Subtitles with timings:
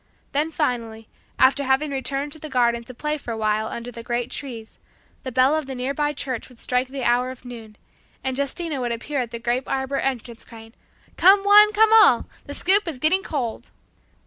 [0.31, 1.07] Then finally,
[1.37, 4.79] after having returned to the garden to play for a while under the great trees,
[5.21, 7.75] the bell of the nearby church would strike the hour of noon,
[8.23, 10.73] and Justina would appear at the grape arbor entrance crying,
[11.17, 12.27] "Come one, come all!
[12.47, 13.69] The soup is getting cold!"